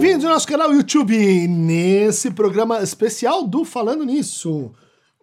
[0.00, 4.72] Bem-vindos ao nosso canal YouTube, nesse programa especial do Falando Nisso,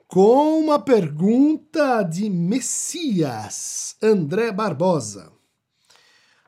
[0.05, 5.31] com uma pergunta de Messias, André Barbosa.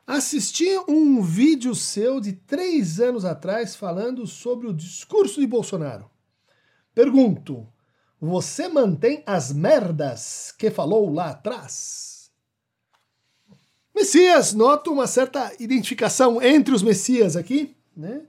[0.06, 6.10] Assisti um vídeo seu de três anos atrás falando sobre o discurso de Bolsonaro.
[6.94, 7.66] Pergunto,
[8.20, 12.30] você mantém as merdas que falou lá atrás?
[13.94, 17.77] Messias, noto uma certa identificação entre os Messias aqui.
[17.98, 18.22] Né?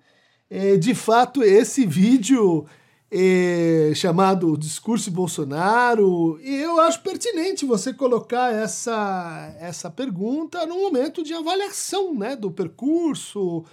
[0.49, 2.65] É, de fato, esse vídeo
[3.11, 11.35] é, chamado Discurso Bolsonaro, eu acho pertinente você colocar essa, essa pergunta no momento de
[11.35, 13.63] avaliação né, do percurso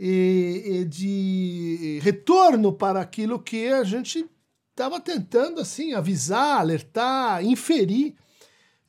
[0.00, 4.24] e, e de retorno para aquilo que a gente
[4.70, 8.14] estava tentando assim avisar, alertar, inferir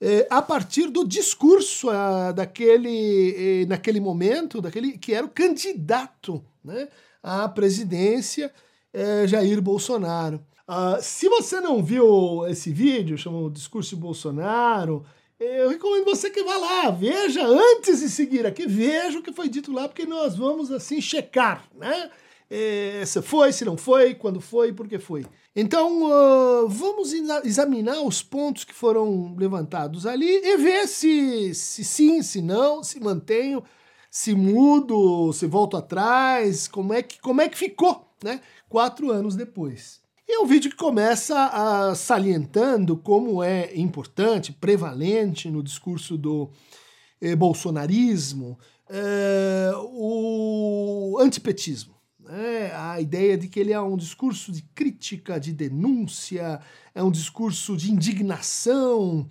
[0.02, 6.44] é, a partir do discurso a, daquele, é, naquele momento, daquele que era o candidato
[6.64, 6.88] né,
[7.23, 8.52] à presidência,
[8.94, 10.44] é, Jair Bolsonaro.
[10.67, 15.05] Uh, se você não viu esse vídeo, chama Discurso de Bolsonaro,
[15.39, 19.48] eu recomendo você que vá lá, veja antes de seguir aqui, veja o que foi
[19.48, 22.09] dito lá, porque nós vamos assim checar, né?
[22.50, 25.26] É, se foi, se não foi, quando foi, por que foi.
[25.56, 27.12] Então, uh, vamos
[27.44, 33.00] examinar os pontos que foram levantados ali e ver se, se sim, se não, se
[33.00, 33.64] mantenho,
[34.12, 38.42] se mudo, se volto atrás, como é que, como é que ficou, né?
[38.70, 40.02] Quatro anos depois.
[40.28, 46.50] E é um vídeo que começa a, salientando como é importante, prevalente no discurso do
[47.22, 48.58] eh, bolsonarismo,
[48.90, 51.95] eh, o antipetismo
[52.26, 52.72] né?
[52.73, 56.59] a ideia de que ele é um discurso de crítica, de denúncia,
[56.94, 59.28] é um discurso de indignação.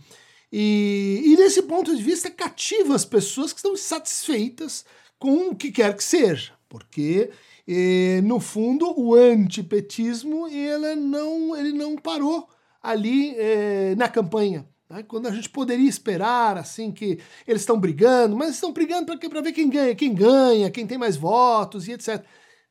[0.52, 4.84] E, e nesse ponto de vista cativa as pessoas que estão insatisfeitas
[5.18, 7.30] com o que quer que seja, porque
[7.66, 12.48] e, no fundo o antipetismo ele não, ele não parou
[12.82, 14.68] ali eh, na campanha.
[14.88, 15.02] Né?
[15.02, 17.18] Quando a gente poderia esperar assim que
[17.48, 21.16] eles estão brigando, mas estão brigando para ver quem ganha, quem ganha, quem tem mais
[21.16, 22.24] votos e etc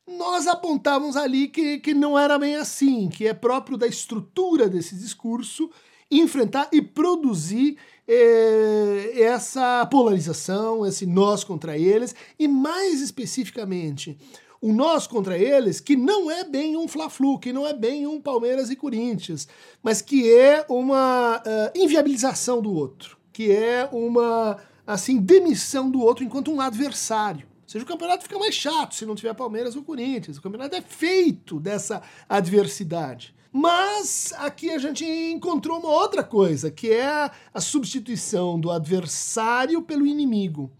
[0.06, 4.94] nós apontávamos ali que, que não era bem assim, que é próprio da estrutura desse
[4.94, 5.70] discurso
[6.10, 7.76] enfrentar e produzir
[8.06, 14.16] eh, essa polarização, esse nós contra eles, e mais especificamente,
[14.60, 18.20] o nós contra eles, que não é bem um Fla-Flu, que não é bem um
[18.20, 19.48] Palmeiras e Corinthians,
[19.82, 26.24] mas que é uma uh, inviabilização do outro, que é uma assim demissão do outro
[26.24, 30.38] enquanto um adversário seja, o campeonato fica mais chato se não tiver Palmeiras ou Corinthians.
[30.38, 33.34] O campeonato é feito dessa adversidade.
[33.52, 40.06] Mas aqui a gente encontrou uma outra coisa, que é a substituição do adversário pelo
[40.06, 40.72] inimigo.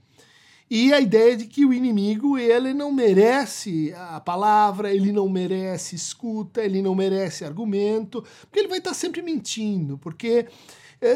[0.71, 5.95] E a ideia de que o inimigo ele não merece a palavra, ele não merece
[5.95, 10.49] escuta, ele não merece argumento, porque ele vai estar sempre mentindo, porque é,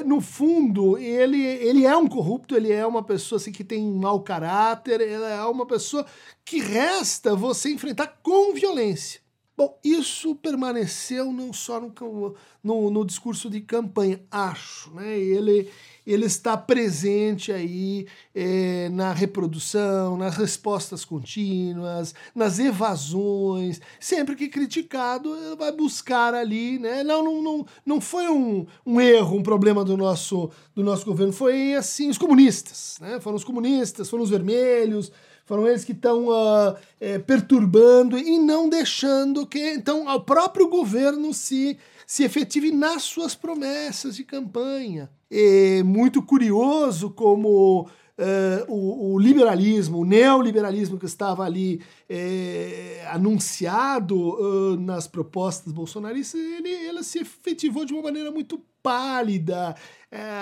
[0.05, 4.21] no fundo, ele, ele é um corrupto, ele é uma pessoa assim, que tem mau
[4.21, 6.05] caráter, ele é uma pessoa
[6.45, 9.21] que resta você enfrentar com violência.
[9.59, 14.89] Bom, isso permaneceu não só no, no, no discurso de campanha, acho.
[14.95, 15.19] Né?
[15.19, 15.69] Ele,
[16.07, 23.81] ele está presente aí é, na reprodução, nas respostas contínuas, nas evasões.
[23.99, 27.03] Sempre que criticado, ele vai buscar ali, né?
[27.03, 31.33] Não, não, não, não foi um, um erro, um problema do nosso, do nosso governo,
[31.33, 33.19] foi assim, os comunistas, né?
[33.19, 35.11] Foram os comunistas, foram os vermelhos,
[35.49, 41.33] foram eles que estão uh, é, perturbando e não deixando que então o próprio governo
[41.33, 45.09] se, se efetive nas suas promessas de campanha.
[45.31, 51.81] É muito curioso como Uh, o, o, liberalismo, o neoliberalismo que estava ali
[52.11, 59.77] é, anunciado uh, nas propostas bolsonaristas, ele, ele se efetivou de uma maneira muito pálida,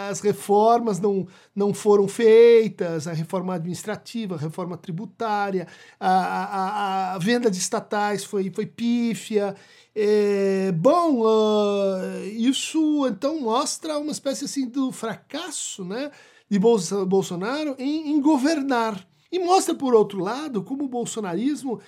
[0.09, 5.67] as reformas não, não foram feitas, a reforma administrativa, a reforma tributária,
[5.99, 9.57] a, a, a venda de estatais foi, foi pífia.
[9.99, 16.11] É, bom, uh, isso então mostra uma espécie assim do fracasso né,
[16.49, 19.07] de Bolsonaro em, em governar.
[19.31, 21.81] E mostra, por outro lado, como o bolsonarismo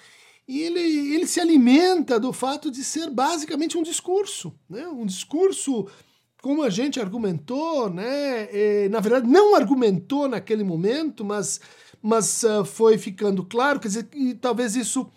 [0.48, 0.80] ele,
[1.14, 4.88] ele se alimenta do fato de ser basicamente um discurso, né?
[4.88, 5.86] um discurso,
[6.40, 8.48] como a gente argumentou, né?
[8.50, 11.60] E, na verdade não argumentou naquele momento, mas,
[12.00, 15.10] mas uh, foi ficando claro, quer dizer, e talvez isso,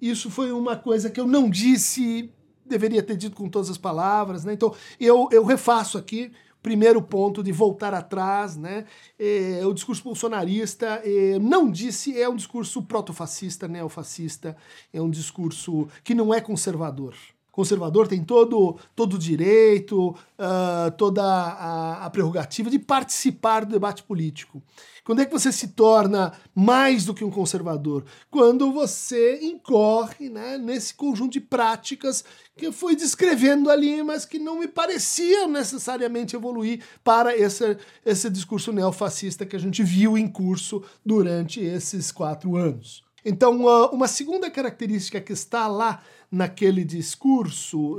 [0.00, 2.28] isso foi uma coisa que eu não disse,
[2.66, 4.52] deveria ter dito com todas as palavras, né?
[4.52, 8.84] então eu, eu refaço aqui primeiro ponto de voltar atrás, né?
[9.18, 14.56] É, o discurso bolsonarista é, não disse é um discurso protofascista, neofascista,
[14.92, 17.14] é um discurso que não é conservador
[17.52, 24.02] conservador tem todo todo o direito, uh, toda a, a, prerrogativa de participar do debate
[24.02, 24.62] político.
[25.04, 28.04] Quando é que você se torna mais do que um conservador?
[28.30, 32.24] Quando você incorre né, nesse conjunto de práticas
[32.56, 37.76] que eu fui descrevendo ali, mas que não me pareciam necessariamente evoluir para esse,
[38.06, 43.02] esse discurso neofascista que a gente viu em curso durante esses quatro anos.
[43.24, 46.02] Então, uh, uma segunda característica que está lá
[46.32, 47.98] naquele discurso,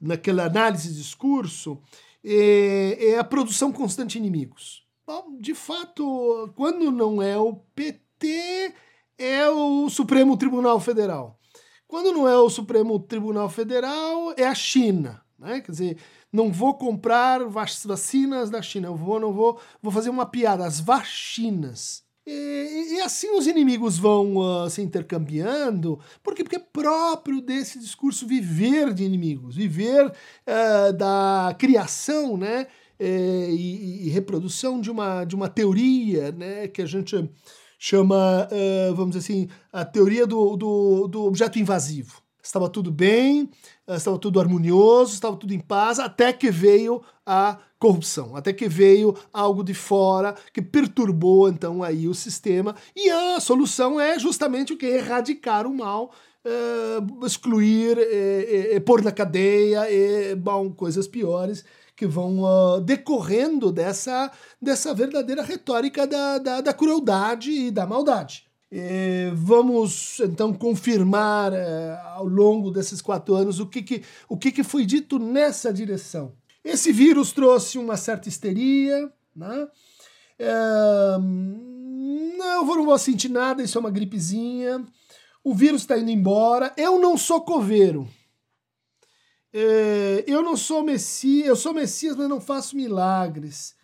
[0.00, 1.80] naquela análise de discurso,
[2.24, 4.84] é, é a produção constante de inimigos.
[5.06, 8.74] Bom, de fato, quando não é o PT,
[9.16, 11.38] é o Supremo Tribunal Federal.
[11.86, 15.22] Quando não é o Supremo Tribunal Federal, é a China.
[15.38, 15.60] Né?
[15.60, 15.98] Quer dizer,
[16.32, 20.80] não vou comprar vacinas da China, eu vou, não vou, vou fazer uma piada, as
[20.80, 22.02] vacinas.
[22.24, 26.34] E, e, assim os inimigos vão uh, se intercambiando, por?
[26.36, 34.06] Porque é próprio desse discurso viver de inimigos, viver uh, da criação né, eh, e,
[34.06, 37.28] e, reprodução de uma, de uma teoria né, que a gente
[37.76, 42.21] chama, uh, vamos dizer assim, a teoria do, do, do objeto invasivo.
[42.42, 43.48] Estava tudo bem,
[43.88, 49.16] estava tudo harmonioso, estava tudo em paz, até que veio a corrupção, até que veio
[49.32, 54.76] algo de fora que perturbou então aí o sistema e a solução é justamente o
[54.76, 56.12] que erradicar o mal,
[56.44, 61.64] uh, excluir, uh, pôr na cadeia e bom coisas piores
[61.96, 64.30] que vão uh, decorrendo dessa,
[64.60, 68.51] dessa verdadeira retórica da, da, da crueldade e da maldade.
[68.74, 71.52] E vamos então confirmar
[72.14, 76.32] ao longo desses quatro anos o que, que, o que, que foi dito nessa direção.
[76.64, 79.68] Esse vírus trouxe uma certa histeria, né?
[80.38, 81.18] É,
[82.38, 84.82] não vou sentir nada, isso é uma gripezinha.
[85.44, 86.72] O vírus está indo embora.
[86.74, 88.08] Eu não sou coveiro.
[89.52, 93.74] É, eu não sou Messias, eu sou Messias, mas não faço milagres.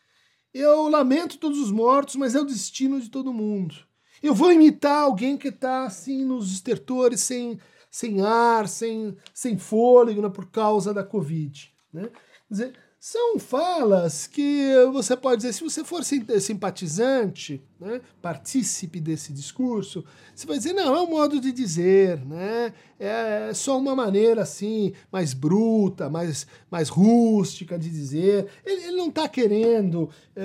[0.54, 3.86] Eu lamento todos os mortos, mas é o destino de todo mundo.
[4.22, 7.58] Eu vou imitar alguém que está assim nos estertores, sem,
[7.90, 11.72] sem ar, sem, sem fôlego, né, por causa da Covid.
[11.92, 12.10] Né?
[12.50, 20.04] dizer, são falas que você pode dizer, se você for simpatizante, né, partícipe desse discurso,
[20.34, 24.92] você vai dizer, não, é um modo de dizer, né, é só uma maneira assim,
[25.12, 28.48] mais bruta, mais, mais rústica de dizer.
[28.66, 30.42] Ele, ele não está querendo é,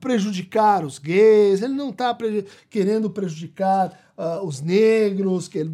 [0.00, 2.16] prejudicar os gays, ele não está
[2.70, 5.70] querendo prejudicar uh, os negros, que uh,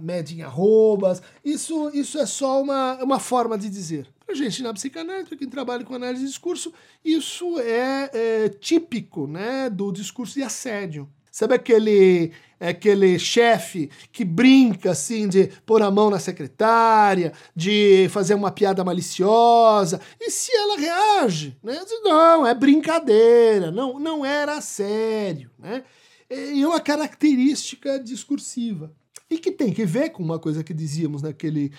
[0.00, 1.20] mede em arrobas.
[1.44, 4.08] Isso, isso é só uma, uma forma de dizer.
[4.26, 6.72] Para gente na psicanálise, quem trabalha com análise de discurso,
[7.04, 11.08] isso é, é típico né, do discurso de assédio.
[11.30, 18.34] Sabe aquele aquele chefe que brinca assim de pôr a mão na secretária, de fazer
[18.34, 21.78] uma piada maliciosa, e se ela reage, né?
[22.02, 25.84] Não, é brincadeira, não, não era sério, né?
[26.28, 28.90] É uma característica discursiva
[29.30, 31.72] e que tem que ver com uma coisa que dizíamos naquele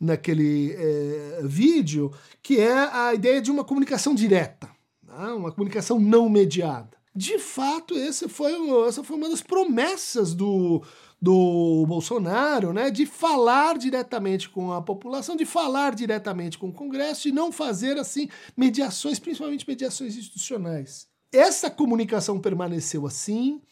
[0.00, 2.12] naquele é, vídeo,
[2.42, 4.68] que é a ideia de uma comunicação direta,
[5.02, 5.26] né?
[5.28, 6.94] uma comunicação não mediada.
[7.16, 8.52] De fato, esse foi,
[8.88, 10.82] essa foi uma das promessas do,
[11.22, 17.28] do Bolsonaro, né, de falar diretamente com a população, de falar diretamente com o Congresso
[17.28, 21.06] e não fazer assim mediações, principalmente mediações institucionais.
[21.32, 23.62] Essa comunicação permaneceu assim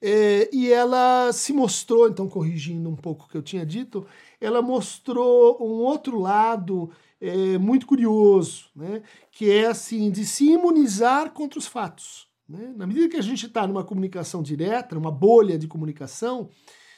[0.00, 4.06] é, e ela se mostrou, então corrigindo um pouco o que eu tinha dito,
[4.40, 6.90] ela mostrou um outro lado
[7.20, 9.02] é, muito curioso, né?
[9.30, 12.28] que é assim de se imunizar contra os fatos.
[12.48, 12.72] Né?
[12.76, 16.48] Na medida que a gente está numa comunicação direta, numa bolha de comunicação,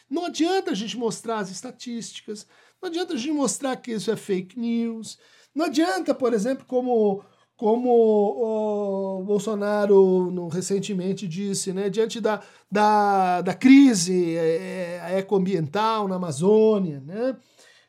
[0.08, 2.46] não adianta a gente mostrar as estatísticas,
[2.80, 5.18] não adianta a gente mostrar que isso é fake news,
[5.54, 7.24] não adianta, por exemplo, como
[7.60, 12.40] como o Bolsonaro recentemente disse, né, diante da,
[12.72, 17.36] da, da crise é, é, ecoambiental na Amazônia, né,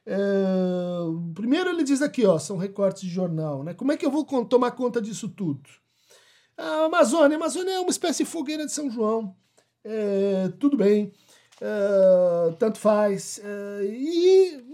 [0.06, 0.18] é,
[1.34, 4.26] primeiro ele diz aqui, ó, são recortes de jornal, né, como é que eu vou
[4.44, 5.70] tomar conta disso tudo?
[6.58, 9.34] A Amazônia, a Amazônia é uma espécie de fogueira de São João,
[9.86, 11.14] é, tudo bem,
[11.62, 14.71] é, tanto faz, é, e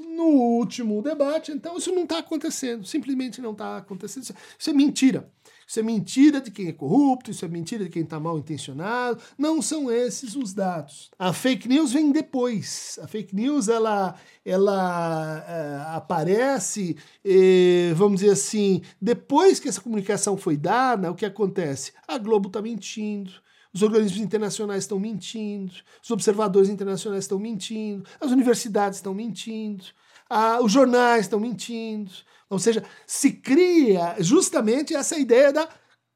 [0.68, 1.52] último debate.
[1.52, 4.36] Então, isso não está acontecendo, simplesmente não está acontecendo.
[4.60, 5.32] Isso é mentira.
[5.66, 9.22] Isso é mentira de quem é corrupto, isso é mentira de quem está mal intencionado.
[9.38, 11.12] Não são esses os dados.
[11.20, 12.98] A fake news vem depois.
[13.04, 20.38] A fake news ela, ela é, aparece, é, vamos dizer assim, depois que essa comunicação
[20.38, 21.92] foi dada, o que acontece?
[22.08, 23.32] A Globo está mentindo.
[23.74, 29.86] Os organismos internacionais estão mentindo, os observadores internacionais estão mentindo, as universidades estão mentindo,
[30.30, 32.12] a, os jornais estão mentindo,
[32.50, 35.68] ou seja, se cria justamente essa ideia da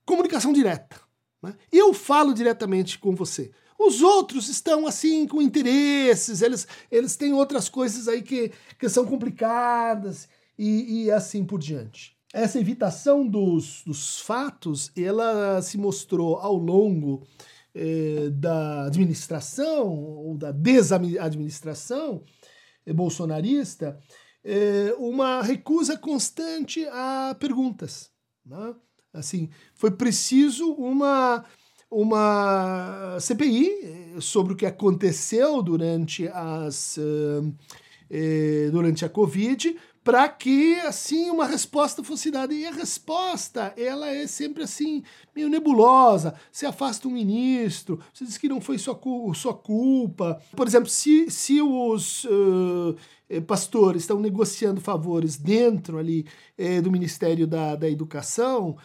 [0.05, 0.99] comunicação direta.
[1.41, 1.55] Né?
[1.71, 3.51] Eu falo diretamente com você.
[3.77, 9.05] Os outros estão assim com interesses, eles, eles têm outras coisas aí que, que são
[9.05, 12.15] complicadas e, e assim por diante.
[12.31, 17.27] Essa evitação dos, dos fatos, ela se mostrou ao longo
[17.73, 22.23] eh, da administração ou da desadministração
[22.87, 23.97] bolsonarista
[24.43, 28.11] é, uma recusa constante a perguntas.
[28.45, 28.75] Né?
[29.13, 31.43] Assim, foi preciso uma,
[31.89, 36.97] uma CPI eh, sobre o que aconteceu durante, as,
[38.71, 42.53] durante a Covid para que assim uma resposta fosse dada.
[42.53, 45.03] E a resposta ela é sempre assim
[45.35, 46.33] meio nebulosa.
[46.51, 48.99] Se afasta um ministro você diz que não foi sua,
[49.33, 50.41] sua culpa.
[50.55, 52.95] Por exemplo se, se os uh,
[53.47, 56.25] pastores estão negociando favores dentro ali
[56.57, 58.75] eh, do Ministério da, da Educação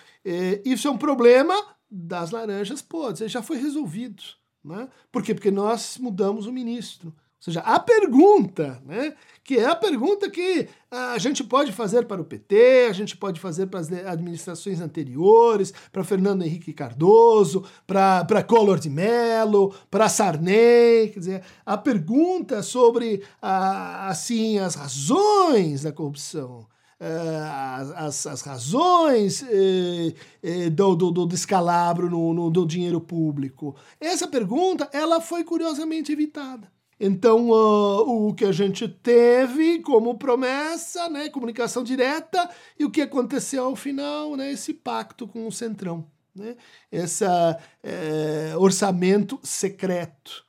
[0.64, 1.54] isso é um problema
[1.90, 3.30] das laranjas podres.
[3.30, 4.22] Já foi resolvido
[4.64, 4.88] né?
[5.12, 5.34] por quê?
[5.34, 7.14] porque nós mudamos o ministro
[7.46, 12.24] seja, a pergunta, né, que é a pergunta que a gente pode fazer para o
[12.24, 18.78] PT, a gente pode fazer para as administrações anteriores, para Fernando Henrique Cardoso, para Collor
[18.78, 26.66] de Mello, para Sarney, quer dizer, a pergunta sobre assim as razões da corrupção,
[26.98, 33.76] Uh, as, as, razões uh, uh, do, do, do, descalabro no, no, do dinheiro público.
[34.00, 36.72] Essa pergunta ela foi curiosamente evitada.
[36.98, 42.48] Então, uh, o que a gente teve como promessa, né, comunicação direta,
[42.78, 46.56] e o que aconteceu ao final, né, esse pacto com o Centrão, né,
[46.90, 47.24] esse
[47.82, 50.44] é, orçamento secreto,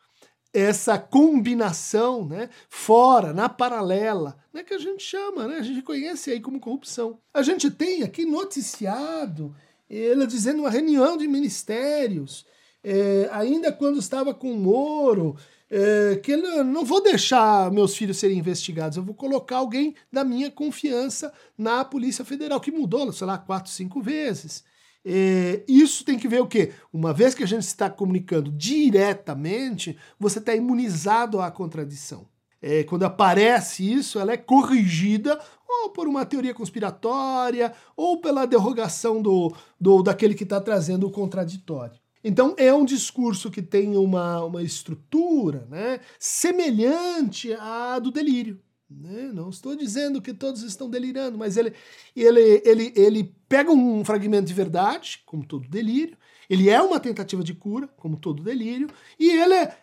[0.54, 6.32] essa combinação né, fora, na paralela, né, que a gente chama, né, a gente conhece
[6.32, 7.20] aí como corrupção.
[7.34, 9.54] A gente tem aqui noticiado
[9.90, 12.46] ele dizendo uma reunião de ministérios,
[12.84, 15.38] é, ainda quando estava com o Moro,
[15.70, 20.24] é, que eu não vou deixar meus filhos serem investigados, eu vou colocar alguém da
[20.24, 24.64] minha confiança na Polícia Federal, que mudou, sei lá, quatro, cinco vezes.
[25.06, 26.74] É, isso tem que ver o quê?
[26.92, 32.28] Uma vez que a gente está comunicando diretamente, você está imunizado à contradição.
[32.62, 39.22] É, quando aparece isso, ela é corrigida ou por uma teoria conspiratória ou pela derrogação
[39.22, 42.00] do, do daquele que está trazendo o contraditório.
[42.24, 48.60] Então é um discurso que tem uma, uma estrutura né, semelhante à do delírio.
[48.90, 49.32] Né?
[49.34, 51.74] Não estou dizendo que todos estão delirando, mas ele,
[52.16, 56.18] ele, ele, ele pega um fragmento de verdade, como todo delírio,
[56.50, 59.74] ele é uma tentativa de cura, como todo delírio, e ele é,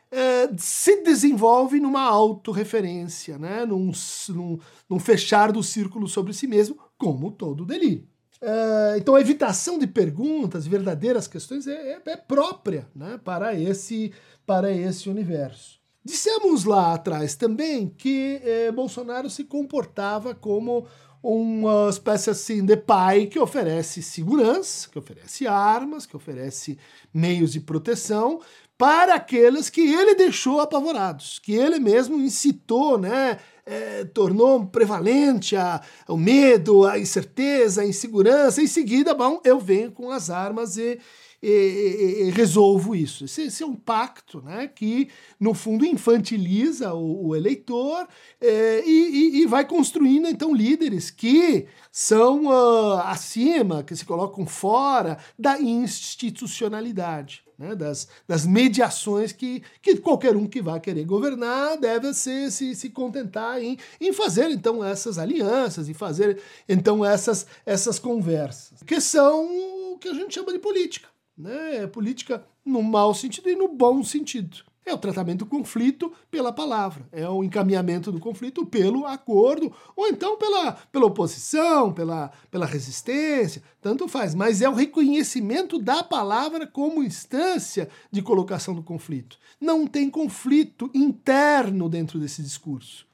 [0.57, 3.67] se desenvolve numa autorreferência, né?
[3.67, 3.91] num,
[4.31, 8.09] num, num fechar do círculo sobre si mesmo, como todo delírio.
[8.45, 14.13] Uh, então a evitação de perguntas, verdadeiras questões, é, é, é, própria né, para, esse,
[14.45, 15.81] para esse universo.
[16.05, 20.87] Dissemos lá atrás também que eh, Bolsonaro se comportava como
[21.23, 26.79] uma espécie assim de pai que oferece segurança, que oferece armas, que oferece
[27.15, 28.43] meios de proteção
[28.77, 35.81] para aqueles que ele deixou apavorados, que ele mesmo incitou, né, é, tornou prevalente a,
[36.09, 38.63] o medo, a incerteza, a insegurança.
[38.63, 40.99] Em seguida, bom, eu venho com as armas e,
[41.43, 43.25] e, e, e resolvo isso.
[43.25, 48.07] Esse, esse, é um pacto né, que, no fundo, infantiliza o, o eleitor
[48.41, 55.61] é, e, vai construindo, então, líderes que são uh, acima, que se colocam fora da
[55.61, 62.51] institucionalidade né, das, das mediações que, que qualquer um que vai querer governar deve se,
[62.51, 68.83] se, se contentar em, em fazer então essas alianças e fazer então essas, essas conversas,
[68.83, 71.09] que são o que a gente chama de política.
[71.37, 71.87] Né?
[71.89, 74.59] Política no mau sentido e no bom sentido.
[74.87, 80.07] É o tratamento do conflito pela palavra, é o encaminhamento do conflito pelo acordo, ou
[80.09, 84.35] então pela, pela oposição, pela, pela resistência, tanto faz.
[84.35, 89.39] Mas é o reconhecimento da palavra como instância de colocação do conflito.
[89.59, 93.07] Não tem conflito interno dentro desse discurso.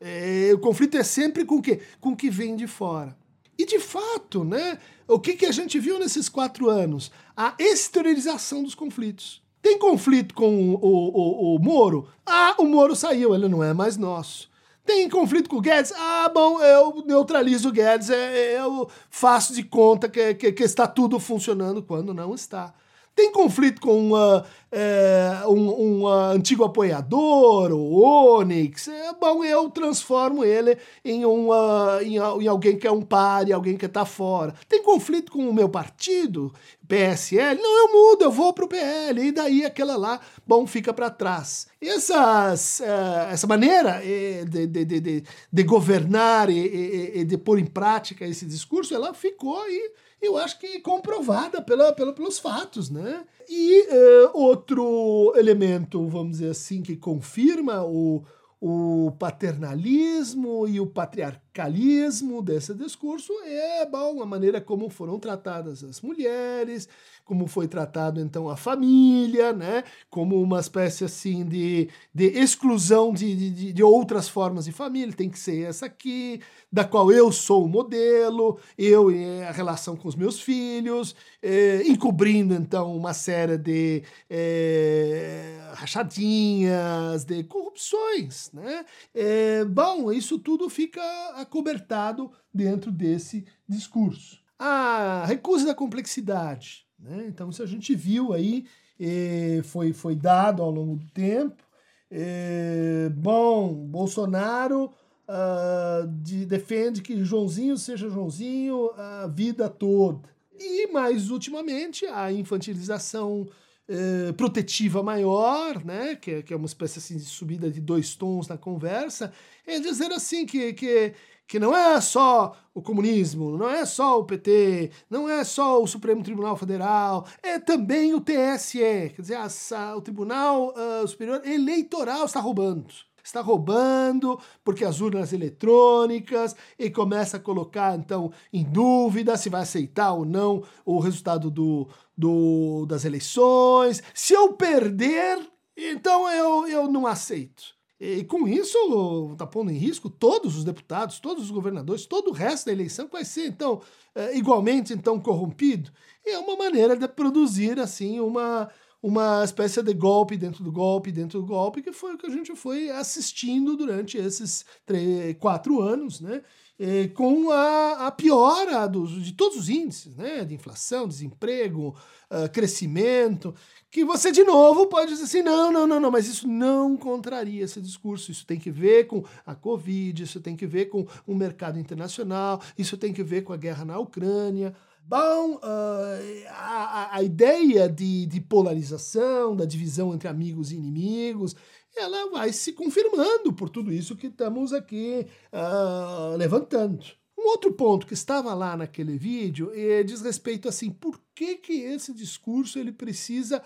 [0.00, 1.80] É, o conflito é sempre com o quê?
[2.00, 3.14] Com o que vem de fora.
[3.58, 7.10] E de fato, né, o que, que a gente viu nesses quatro anos?
[7.36, 9.42] A exteriorização dos conflitos.
[9.60, 12.08] Tem conflito com o, o, o Moro?
[12.24, 14.48] Ah, o Moro saiu, ele não é mais nosso.
[14.84, 15.92] Tem conflito com o Guedes?
[15.94, 20.86] Ah, bom, eu neutralizo o Guedes, é, eu faço de conta que, que, que está
[20.86, 22.72] tudo funcionando quando não está
[23.18, 29.68] tem conflito com uh, é, um, um uh, antigo apoiador, o Onyx, é bom, eu
[29.70, 34.04] transformo ele em, um, uh, em, em, alguém que é um pare, alguém que está
[34.04, 34.54] fora.
[34.68, 36.54] Tem conflito com o meu partido,
[36.88, 37.60] PSL?
[37.60, 41.10] Não, eu mudo, eu vou para o PL, e daí aquela lá, bom, fica para
[41.10, 41.66] trás.
[41.80, 47.66] Essas, uh, essa maneira eh, de, de, de, de governar e, e, de pôr em
[47.66, 53.24] prática esse discurso, ela ficou aí eu acho que comprovada pela, pela, pelos fatos, né?
[53.48, 58.24] E uh, outro elemento, vamos dizer assim, que confirma o,
[58.60, 66.00] o paternalismo e o patriarcalismo desse discurso é bom, a maneira como foram tratadas as
[66.00, 66.88] mulheres,
[67.28, 73.50] como foi tratado então a família, né, como uma espécie assim de, de exclusão de,
[73.50, 76.40] de, de outras formas de família, tem que ser essa aqui,
[76.72, 81.82] da qual eu sou o modelo, eu e a relação com os meus filhos, é,
[81.86, 88.86] encobrindo então uma série de é, rachadinhas, de corrupções, né?
[89.14, 91.02] É, bom, isso tudo fica
[91.36, 94.42] acobertado dentro desse discurso.
[94.58, 97.26] A recusa da complexidade, né?
[97.28, 98.66] Então, isso a gente viu aí,
[98.98, 101.62] eh, foi, foi dado ao longo do tempo.
[102.10, 104.90] Eh, bom, Bolsonaro
[105.28, 110.28] uh, de, defende que Joãozinho seja Joãozinho a vida toda.
[110.58, 113.46] E mais ultimamente, a infantilização
[113.90, 118.14] eh, protetiva maior, né, que, é, que é uma espécie assim, de subida de dois
[118.14, 119.32] tons na conversa,
[119.66, 121.14] é dizer assim que, que
[121.48, 125.86] que não é só o comunismo, não é só o PT, não é só o
[125.86, 128.78] Supremo Tribunal Federal, é também o TSE,
[129.16, 132.86] quer dizer, a, o Tribunal uh, Superior Eleitoral está roubando.
[133.24, 139.62] Está roubando porque as urnas eletrônicas e começa a colocar então em dúvida se vai
[139.62, 144.02] aceitar ou não o resultado do, do, das eleições.
[144.14, 145.38] Se eu perder,
[145.76, 147.77] então eu, eu não aceito.
[148.00, 152.32] E com isso, está pondo em risco todos os deputados, todos os governadores, todo o
[152.32, 153.82] resto da eleição que vai ser, então,
[154.14, 155.90] é, igualmente então corrompido.
[156.24, 158.70] E é uma maneira de produzir, assim, uma,
[159.02, 162.30] uma espécie de golpe dentro do golpe, dentro do golpe, que foi o que a
[162.30, 166.42] gente foi assistindo durante esses três, quatro anos, né?
[166.80, 170.44] E com a, a piora dos, de todos os índices, né?
[170.44, 171.96] De inflação, desemprego,
[172.30, 173.54] uh, crescimento
[173.90, 177.64] que você de novo pode dizer assim: não, não, não, não, mas isso não contraria
[177.64, 178.30] esse discurso.
[178.30, 182.60] Isso tem que ver com a Covid, isso tem que ver com o mercado internacional,
[182.76, 184.74] isso tem que ver com a guerra na Ucrânia.
[185.08, 191.56] Bom, uh, a, a ideia de, de polarização, da divisão entre amigos e inimigos,
[191.96, 197.06] ela vai se confirmando por tudo isso que estamos aqui uh, levantando.
[197.38, 201.72] Um outro ponto que estava lá naquele vídeo é, diz respeito assim, por que, que
[201.72, 203.62] esse discurso ele precisa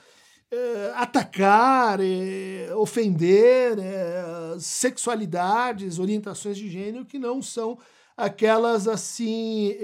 [0.49, 7.77] é, atacar, é, ofender é, sexualidades, orientações de gênero que não são
[8.17, 9.75] aquelas assim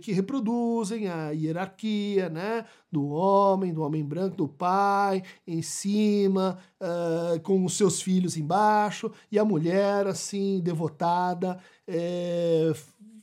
[0.00, 7.40] que reproduzem a hierarquia, né, do homem, do homem branco, do pai em cima, uh,
[7.40, 11.58] com os seus filhos embaixo e a mulher assim devotada,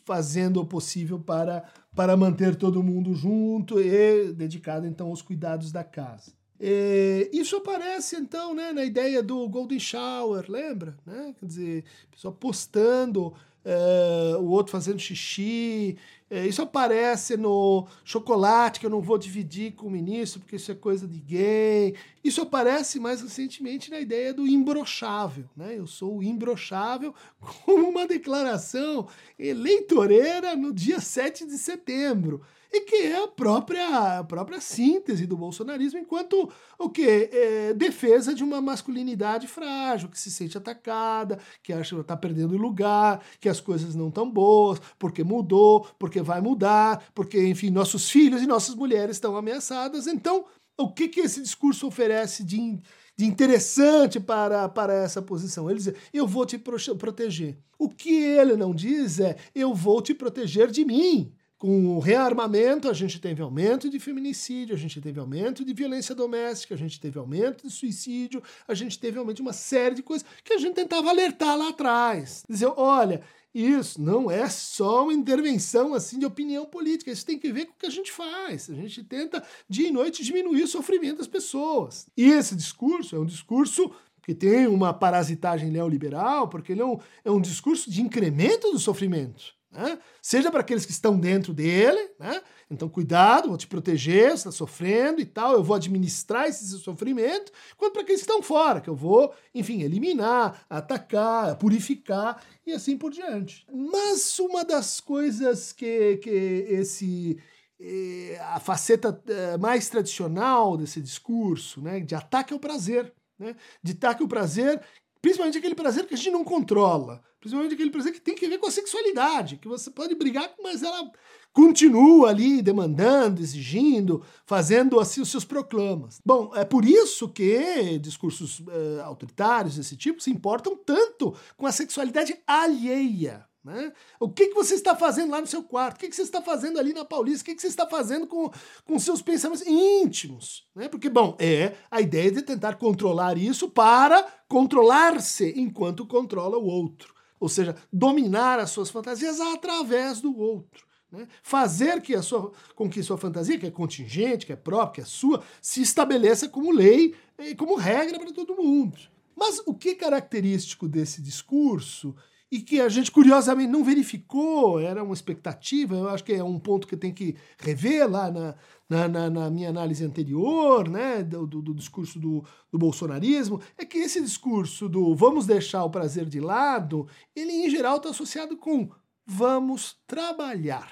[0.05, 1.63] fazendo o possível para,
[1.95, 6.31] para manter todo mundo junto e dedicado então aos cuidados da casa.
[6.59, 10.95] E isso aparece então né, na ideia do Golden Shower, lembra?
[11.05, 11.35] Né?
[11.37, 13.33] Quer dizer, pessoa postando
[13.65, 15.97] é, o outro fazendo xixi.
[16.29, 20.71] É, isso aparece no chocolate que eu não vou dividir com o ministro porque isso
[20.71, 21.95] é coisa de gay.
[22.23, 25.45] Isso aparece mais recentemente na ideia do imbrochável.
[25.55, 25.77] Né?
[25.77, 27.13] Eu sou o imbrochável
[27.65, 34.23] como uma declaração eleitoreira no dia 7 de setembro e que é a própria, a
[34.23, 40.31] própria síntese do bolsonarismo enquanto o que é, defesa de uma masculinidade frágil, que se
[40.31, 45.23] sente atacada, que acha que está perdendo lugar, que as coisas não estão boas, porque
[45.23, 50.07] mudou, porque vai mudar, porque, enfim, nossos filhos e nossas mulheres estão ameaçadas.
[50.07, 50.45] Então,
[50.77, 52.79] o que, que esse discurso oferece de,
[53.15, 55.69] de interessante para, para essa posição?
[55.69, 57.57] Ele diz: eu vou te proteger.
[57.77, 61.33] O que ele não diz é: eu vou te proteger de mim.
[61.57, 66.13] Com o rearmamento, a gente teve aumento de feminicídio, a gente teve aumento de violência
[66.13, 70.03] doméstica, a gente teve aumento de suicídio, a gente teve aumento de uma série de
[70.03, 72.43] coisas que a gente tentava alertar lá atrás.
[72.49, 73.21] Dizer, olha,
[73.53, 77.71] isso não é só uma intervenção assim de opinião política, isso tem que ver com
[77.71, 78.69] o que a gente faz.
[78.69, 82.05] A gente tenta dia e noite diminuir o sofrimento das pessoas.
[82.17, 83.89] E esse discurso é um discurso
[84.21, 88.79] que tem uma parasitagem neoliberal, porque ele é um, é um discurso de incremento do
[88.79, 89.54] sofrimento.
[89.75, 89.99] Né?
[90.21, 92.41] Seja para aqueles que estão dentro dele, né?
[92.71, 97.51] então cuidado, vou te proteger, você está sofrendo e tal, eu vou administrar esse sofrimento,
[97.75, 102.97] quanto para aqueles que estão fora, que eu vou, enfim, eliminar, atacar, purificar e assim
[102.97, 103.67] por diante.
[103.69, 107.37] Mas uma das coisas que, que esse
[107.77, 113.91] eh, a faceta eh, mais tradicional desse discurso, né, de ataque ao prazer, né, de
[113.91, 114.81] ataque ao prazer,
[115.25, 118.57] principalmente aquele prazer que a gente não controla, Principalmente aquele prazer que tem que ver
[118.57, 121.11] com a sexualidade, que você pode brigar, mas ela
[121.53, 126.19] continua ali demandando, exigindo, fazendo assim os seus proclamas.
[126.25, 131.71] Bom, é por isso que discursos uh, autoritários desse tipo se importam tanto com a
[131.71, 133.45] sexualidade alheia.
[133.65, 133.91] Né?
[134.19, 135.95] O que, que você está fazendo lá no seu quarto?
[135.95, 137.41] O que, que você está fazendo ali na Paulista?
[137.41, 138.51] O que, que você está fazendo com,
[138.85, 140.69] com seus pensamentos íntimos?
[140.75, 140.87] Né?
[140.87, 147.15] Porque, bom, é a ideia de tentar controlar isso para controlar-se enquanto controla o outro.
[147.39, 150.85] Ou seja, dominar as suas fantasias através do outro.
[151.11, 151.27] Né?
[151.41, 155.01] Fazer que a sua, com que sua fantasia, que é contingente, que é própria, que
[155.01, 158.95] é sua, se estabeleça como lei e como regra para todo mundo.
[159.35, 162.15] Mas o que é característico desse discurso
[162.51, 166.59] e que a gente curiosamente não verificou, era uma expectativa, eu acho que é um
[166.59, 168.55] ponto que tem que rever lá na,
[168.87, 173.85] na, na, na minha análise anterior, né, do, do, do discurso do, do, bolsonarismo, é
[173.85, 178.55] que esse discurso do vamos deixar o prazer de lado, ele em geral está associado
[178.57, 178.89] com
[179.25, 180.91] vamos trabalhar.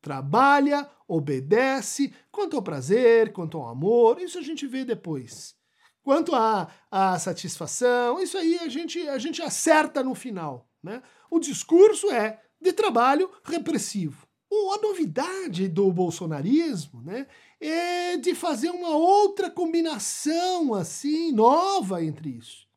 [0.00, 5.56] Trabalha, obedece, quanto ao prazer, quanto ao amor, isso a gente vê depois.
[6.02, 10.68] Quanto à, à satisfação, isso aí a gente, a gente acerta no final.
[10.84, 11.02] Né?
[11.30, 14.28] O discurso é de trabalho repressivo.
[14.52, 17.26] A novidade do bolsonarismo né,
[17.60, 22.68] é de fazer uma outra combinação assim nova entre isso,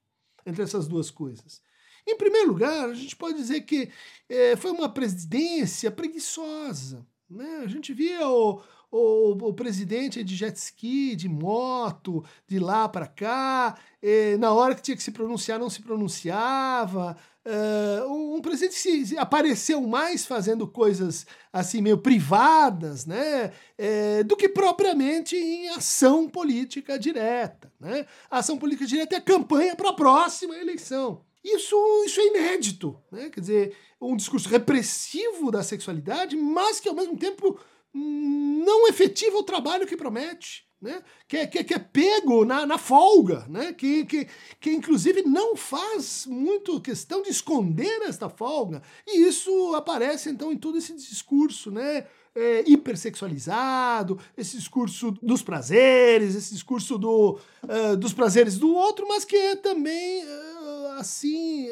[0.43, 1.61] entre essas duas coisas.
[2.07, 3.91] Em primeiro lugar, a gente pode dizer que
[4.27, 7.05] é, foi uma presidência preguiçosa.
[7.29, 7.61] Né?
[7.63, 13.05] A gente via o, o, o presidente de jet ski, de moto, de lá para
[13.05, 17.17] cá, é, na hora que tinha que se pronunciar, não se pronunciava.
[17.49, 24.49] Uh, um presidente que apareceu mais fazendo coisas assim meio privadas, né, é, do que
[24.49, 28.05] propriamente em ação política direta, né?
[28.29, 31.23] A ação política direta é campanha para a próxima eleição.
[31.41, 33.29] Isso, isso é inédito, né?
[33.29, 37.57] Quer dizer, um discurso repressivo da sexualidade, mas que ao mesmo tempo
[37.93, 41.01] não efetiva o trabalho que promete né?
[41.27, 43.73] que, é, que, é, que é pego na, na folga, né?
[43.73, 44.27] que, que,
[44.59, 50.57] que inclusive não faz muito questão de esconder esta folga, e isso aparece então em
[50.57, 52.05] todo esse discurso, né?
[52.39, 59.25] É, hipersexualizado, esse discurso dos prazeres, esse discurso do, uh, dos prazeres do outro, mas
[59.25, 61.67] que é também uh, assim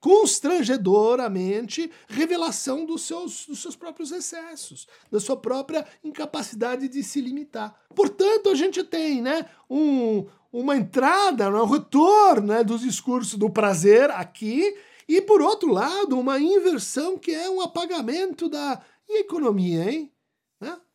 [0.00, 7.74] constrangedoramente revelação dos seus, dos seus próprios excessos, da sua própria incapacidade de se limitar.
[7.94, 14.10] Portanto, a gente tem né, um, uma entrada, um retorno né, do discurso do prazer
[14.10, 14.76] aqui,
[15.08, 18.82] e por outro lado, uma inversão que é um apagamento da.
[19.08, 20.10] E economia, hein?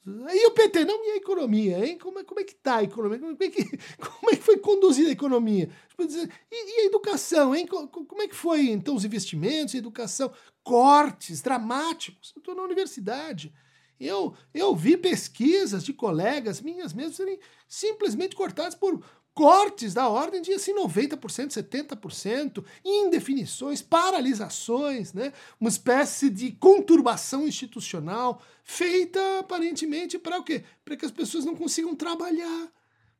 [0.03, 1.97] E o PT, não, e a economia, hein?
[1.97, 3.19] Como é, como é que tá a economia?
[3.19, 5.69] Como é que, como é que foi conduzida a economia?
[5.99, 7.67] E, e a educação, hein?
[7.67, 10.33] Como é que foi, então, os investimentos, a educação?
[10.63, 12.33] Cortes dramáticos.
[12.35, 13.53] Eu estou na universidade.
[13.99, 18.99] Eu, eu vi pesquisas de colegas minhas mesmo serem simplesmente cortadas por
[19.33, 21.17] cortes da ordem de assim 90%,
[21.49, 25.31] 70%, indefinições, paralisações, né?
[25.59, 30.63] uma espécie de conturbação institucional feita aparentemente para o quê?
[30.83, 32.71] Para que as pessoas não consigam trabalhar,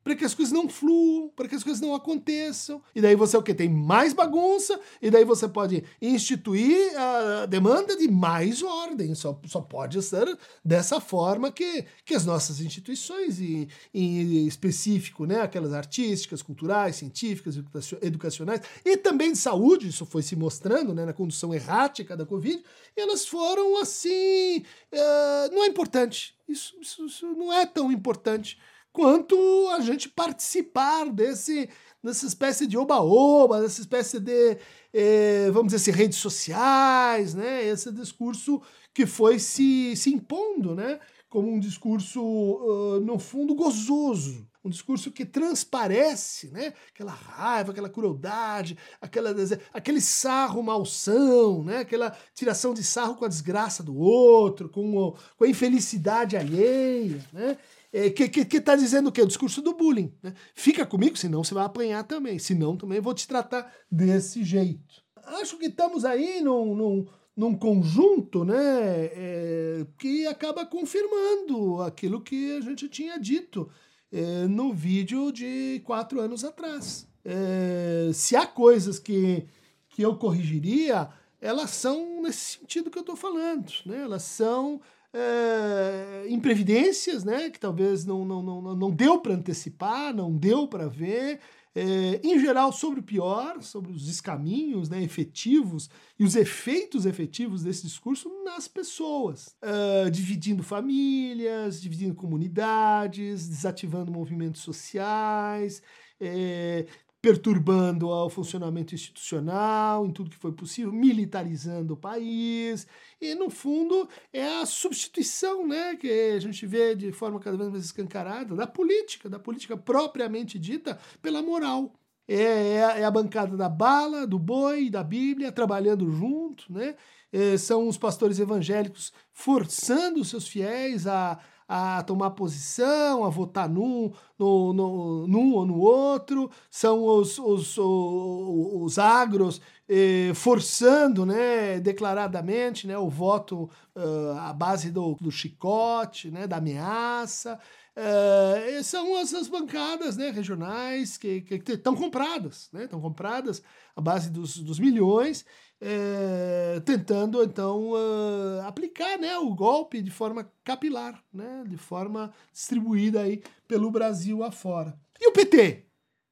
[0.02, 2.82] para que as coisas não fluam, para que as coisas não aconteçam.
[2.94, 3.54] E daí você é o que?
[3.54, 9.14] Tem mais bagunça, e daí você pode instituir a demanda de mais ordem.
[9.14, 15.40] Só, só pode ser dessa forma que, que as nossas instituições, e, em específico, né,
[15.40, 17.56] aquelas artísticas, culturais, científicas,
[18.00, 22.62] educacionais, e também de saúde, isso foi se mostrando né, na condução errática da Covid,
[22.96, 24.58] elas foram assim.
[24.92, 26.34] Uh, não é importante.
[26.48, 28.58] Isso, isso, isso não é tão importante
[28.92, 29.36] quanto
[29.70, 31.68] a gente participar desse,
[32.02, 34.58] dessa espécie de oba-oba, dessa espécie de,
[34.92, 37.64] eh, vamos dizer assim, redes sociais, né?
[37.64, 38.60] Esse discurso
[38.92, 41.00] que foi se, se impondo, né?
[41.28, 46.74] Como um discurso, uh, no fundo, gozoso, um discurso que transparece, né?
[46.94, 49.34] Aquela raiva, aquela crueldade, aquela,
[49.72, 51.78] aquele sarro malsão, né?
[51.78, 57.24] Aquela tiração de sarro com a desgraça do outro, com, o, com a infelicidade alheia,
[57.32, 57.56] né?
[57.92, 59.20] É, que, que, que tá dizendo o quê?
[59.20, 60.12] O discurso do bullying.
[60.22, 60.32] Né?
[60.54, 62.38] Fica comigo, senão você vai apanhar também.
[62.38, 65.02] Senão também vou te tratar desse jeito.
[65.40, 72.56] Acho que estamos aí num, num, num conjunto né, é, que acaba confirmando aquilo que
[72.56, 73.70] a gente tinha dito
[74.10, 77.06] é, no vídeo de quatro anos atrás.
[77.24, 79.46] É, se há coisas que,
[79.90, 81.08] que eu corrigiria,
[81.40, 83.70] elas são nesse sentido que eu estou falando.
[83.86, 84.02] Né?
[84.02, 84.80] Elas são
[85.12, 87.50] é, imprevidências, né?
[87.50, 91.40] que talvez não, não, não, não deu para antecipar, não deu para ver,
[91.74, 97.62] é, em geral, sobre o pior, sobre os descaminhos né, efetivos e os efeitos efetivos
[97.62, 105.82] desse discurso nas pessoas, uh, dividindo famílias, dividindo comunidades, desativando movimentos sociais,
[106.20, 106.86] é,
[107.22, 112.84] perturbando o funcionamento institucional em tudo que foi possível, militarizando o país,
[113.20, 117.70] e no fundo é a substituição, né, que a gente vê de forma cada vez
[117.70, 121.94] mais escancarada da política, da política propriamente dita pela moral.
[122.26, 126.96] É, é, é a bancada da bala, do boi, da Bíblia, trabalhando junto, né?
[127.32, 133.68] É, são os pastores evangélicos forçando os seus fiéis a, a tomar posição, a votar
[133.68, 141.26] num, no, no, num ou no outro, são os, os, os, os agros eh, forçando
[141.26, 147.58] né, declaradamente né, o voto uh, à base do, do chicote, né, da ameaça.
[147.94, 153.62] Uh, são essas bancadas né, regionais que estão compradas, estão né, compradas
[153.94, 155.44] à base dos, dos milhões
[155.84, 163.22] é, tentando então uh, aplicar né, o golpe de forma capilar, né, de forma distribuída
[163.22, 164.94] aí pelo Brasil afora.
[165.18, 165.86] E o PT?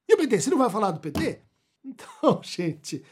[0.07, 0.41] E o PT?
[0.41, 1.41] Você não vai falar do PT?
[1.83, 3.03] Então, gente,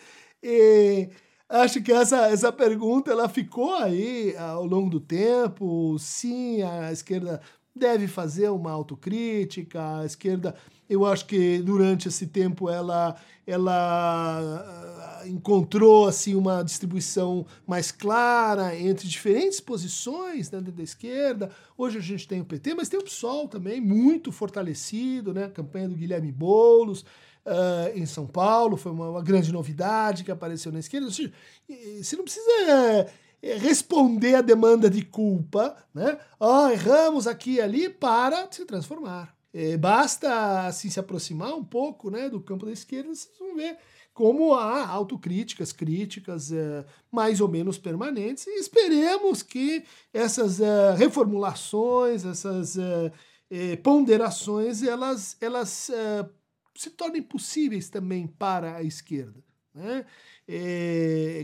[0.43, 1.09] é,
[1.49, 5.97] acho que essa, essa pergunta ela ficou aí ao longo do tempo.
[5.97, 7.41] Sim, a esquerda
[7.79, 10.53] deve fazer uma autocrítica, a esquerda
[10.89, 13.15] eu acho que durante esse tempo ela,
[13.45, 21.51] ela ah, encontrou assim uma distribuição mais clara entre diferentes posições né, da esquerda.
[21.77, 25.43] Hoje a gente tem o PT, mas tem o PSOL também, muito fortalecido, né?
[25.43, 27.05] A campanha do Guilherme Boulos.
[27.45, 31.09] Uh, em São Paulo, foi uma, uma, grande novidade que apareceu na esquerda.
[31.09, 33.09] Você não precisa é,
[33.41, 36.17] responder a demanda de culpa, né?
[36.39, 39.35] Oh, erramos aqui e ali para se transformar.
[39.53, 43.77] É, basta assim, se aproximar um pouco né, do campo da esquerda, vocês vão ver
[44.19, 52.25] como há autocríticas, críticas é, mais ou menos permanentes, e esperemos que essas é, reformulações,
[52.25, 53.11] essas é,
[53.49, 56.29] é, ponderações, elas, elas é,
[56.75, 59.41] se tornem possíveis também para a esquerda.
[59.73, 60.05] Né?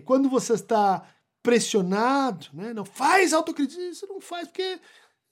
[0.04, 1.08] quando você está
[1.46, 4.80] pressionado, né, não faz autocrítica, isso não faz porque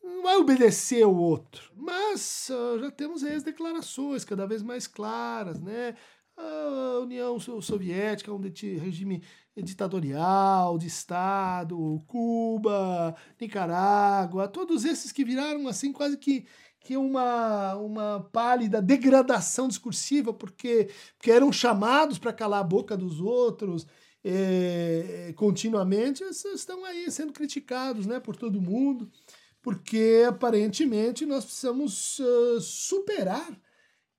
[0.03, 1.71] não vai obedecer o outro.
[1.75, 5.95] Mas uh, já temos aí as declarações cada vez mais claras, né?
[6.35, 9.23] A União Soviética um regime
[9.55, 16.47] ditatorial, de Estado, Cuba, Nicarágua, todos esses que viraram assim quase que,
[16.79, 23.21] que uma, uma pálida degradação discursiva, porque, porque eram chamados para calar a boca dos
[23.21, 23.85] outros
[24.23, 29.11] é, continuamente, estão aí sendo criticados né, por todo mundo
[29.63, 33.57] porque aparentemente nós precisamos uh, superar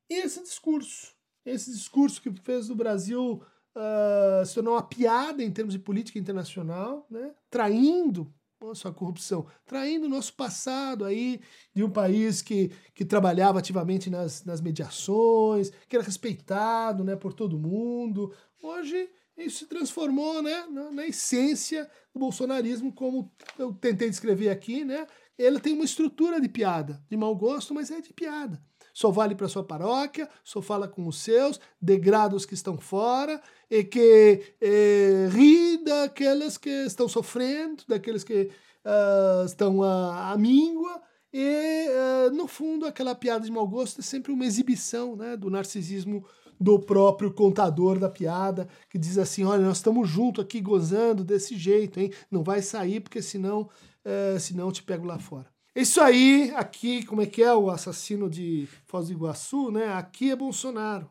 [0.09, 1.15] esse discurso.
[1.45, 3.43] Esse discurso que fez do Brasil
[3.77, 7.35] uh, se tornar uma piada em termos de política internacional, né?
[7.51, 11.43] traindo nossa corrupção, traindo o nosso passado aí
[11.75, 17.35] de um país que, que trabalhava ativamente nas, nas mediações, que era respeitado né, por
[17.35, 18.33] todo mundo.
[18.63, 24.85] Hoje isso se transformou né, na, na essência do bolsonarismo, como eu tentei descrever aqui,
[24.85, 25.07] né?
[25.37, 28.63] Ele tem uma estrutura de piada, de mau gosto, mas é de piada.
[28.93, 33.43] Só vale para sua paróquia, só fala com os seus, degrada os que estão fora,
[33.69, 38.53] e que é, ri daqueles que estão sofrendo, daqueles que
[38.85, 41.03] uh, estão à míngua,
[41.37, 45.51] e, uh, no fundo, aquela piada de mau gosto é sempre uma exibição né, do
[45.51, 46.25] narcisismo
[46.61, 51.59] do próprio contador da piada, que diz assim: olha, nós estamos juntos aqui gozando desse
[51.59, 52.13] jeito, hein?
[52.31, 55.53] Não vai sair, porque senão uh, senão te pego lá fora.
[55.75, 59.93] Isso aí, aqui, como é que é o assassino de Foz do Iguaçu, né?
[59.95, 61.11] Aqui é Bolsonaro.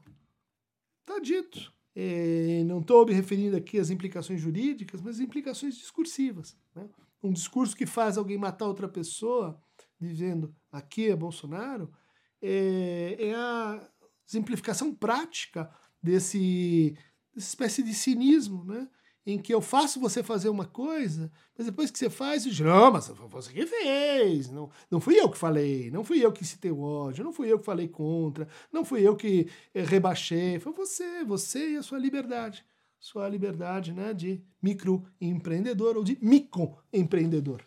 [1.05, 1.69] Tá dito.
[1.93, 6.55] É, não estou me referindo aqui às implicações jurídicas, mas às implicações discursivas.
[6.73, 6.88] Né?
[7.23, 9.57] um discurso que faz alguém matar outra pessoa,
[10.04, 11.92] dizendo aqui é Bolsonaro,
[12.42, 13.89] é, é a
[14.28, 15.70] exemplificação prática
[16.02, 16.96] desse
[17.34, 18.88] dessa espécie de cinismo, né?
[19.26, 22.92] em que eu faço você fazer uma coisa, mas depois que você faz, eu não,
[22.92, 26.44] mas foi você que fez, não, não fui eu que falei, não fui eu que
[26.44, 30.60] citei o ódio, não fui eu que falei contra, não fui eu que eh, rebaixei,
[30.60, 32.66] foi você, você e a sua liberdade,
[33.00, 37.62] sua liberdade né, de microempreendedor ou de microempreendedor.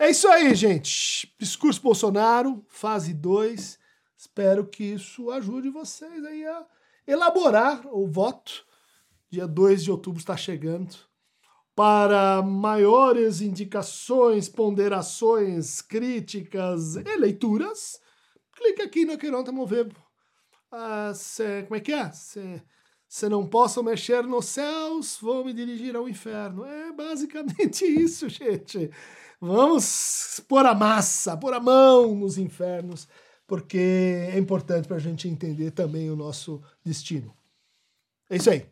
[0.00, 1.30] É isso aí, gente.
[1.38, 3.78] Discurso Bolsonaro, fase 2.
[4.16, 6.66] Espero que isso ajude vocês aí a
[7.06, 8.64] elaborar o voto
[9.28, 10.96] Dia 2 de outubro está chegando.
[11.76, 18.00] Para maiores indicações, ponderações, críticas e leituras,
[18.56, 19.94] clique aqui no Aqueronta Movebo.
[20.72, 22.10] Ah, cê, como é que é?
[22.10, 26.64] Se não posso mexer nos céus, vou me dirigir ao inferno.
[26.64, 28.90] É basicamente isso, gente.
[29.40, 33.08] Vamos pôr a massa, pôr a mão nos infernos,
[33.46, 37.34] porque é importante para a gente entender também o nosso destino.
[38.28, 38.66] É isso aí.